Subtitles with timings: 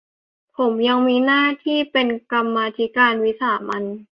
[0.57, 3.83] ผมยังมีหน้าที่เป็นกรรมาธิการวิสามัญ